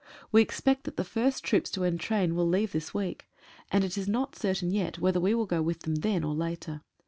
We 0.31 0.41
expect 0.41 0.85
that 0.85 0.97
the 0.97 1.03
first 1.03 1.43
troops 1.43 1.69
to 1.69 1.83
entrain 1.85 2.33
will 2.33 2.47
leave 2.47 2.71
this 2.71 2.91
week, 2.91 3.27
and 3.69 3.83
it 3.83 3.99
is 3.99 4.07
not 4.07 4.35
certain 4.35 4.71
yet 4.71 4.97
whether 4.97 5.19
we 5.19 5.35
will 5.35 5.45
go 5.45 5.61
with 5.61 5.81
them 5.81 5.93
then 5.97 6.23
or 6.23 6.33
later. 6.33 6.81